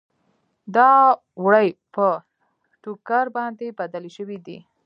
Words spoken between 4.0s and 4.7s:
شوې دي.